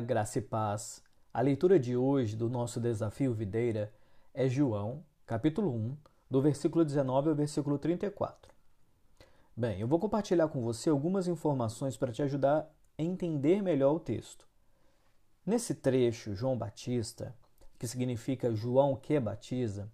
[0.00, 1.02] graça e paz.
[1.34, 3.92] A leitura de hoje do nosso desafio videira
[4.32, 5.96] é João, capítulo 1,
[6.30, 8.52] do versículo 19 ao versículo 34.
[9.56, 13.98] Bem, eu vou compartilhar com você algumas informações para te ajudar a entender melhor o
[13.98, 14.46] texto.
[15.44, 17.34] Nesse trecho, João Batista,
[17.76, 19.90] que significa João que batiza,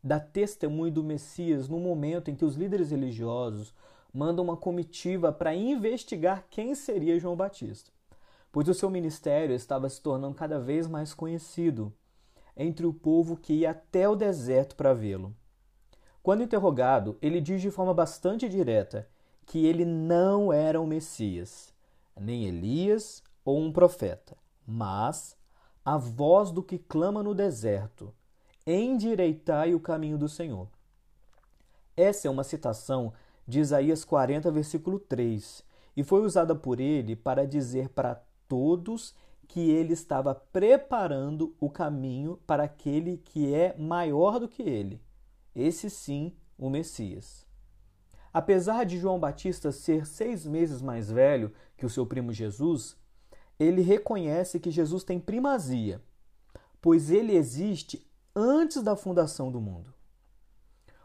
[0.00, 3.74] dá testemunho do Messias no momento em que os líderes religiosos
[4.14, 7.90] mandam uma comitiva para investigar quem seria João Batista
[8.52, 11.92] pois o seu ministério estava se tornando cada vez mais conhecido
[12.54, 15.34] entre o povo que ia até o deserto para vê-lo.
[16.22, 19.08] Quando interrogado, ele diz de forma bastante direta
[19.46, 21.74] que ele não era o Messias,
[22.14, 25.36] nem Elias ou um profeta, mas
[25.84, 28.14] a voz do que clama no deserto:
[28.66, 30.68] endireitai o caminho do Senhor.
[31.96, 33.12] Essa é uma citação
[33.48, 35.64] de Isaías 40, versículo 3,
[35.96, 38.22] e foi usada por ele para dizer para
[38.52, 39.14] todos
[39.48, 45.00] que ele estava preparando o caminho para aquele que é maior do que ele,
[45.56, 47.46] esse sim, o Messias.
[48.30, 52.94] Apesar de João Batista ser seis meses mais velho que o seu primo Jesus,
[53.58, 56.02] ele reconhece que Jesus tem primazia,
[56.78, 59.94] pois ele existe antes da fundação do mundo.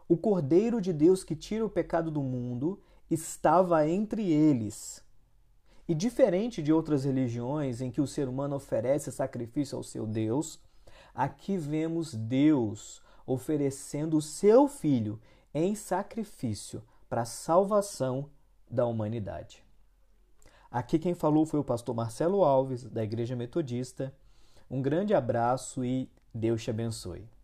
[0.06, 5.02] O Cordeiro de Deus que tira o pecado do mundo estava entre eles.
[5.88, 10.59] E diferente de outras religiões em que o ser humano oferece sacrifício ao seu Deus,
[11.16, 15.19] aqui vemos Deus oferecendo o seu filho
[15.53, 18.29] em sacrifício para a salvação
[18.69, 19.63] da humanidade.
[20.69, 24.13] Aqui quem falou foi o pastor Marcelo Alves, da Igreja Metodista.
[24.69, 27.36] Um grande abraço e Deus te abençoe.